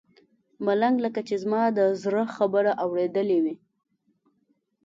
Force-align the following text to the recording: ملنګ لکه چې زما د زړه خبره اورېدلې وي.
ملنګ 0.65 0.95
لکه 1.05 1.21
چې 1.27 1.35
زما 1.43 1.63
د 1.77 1.79
زړه 2.03 2.23
خبره 2.35 2.71
اورېدلې 2.83 3.39
وي. 3.43 3.55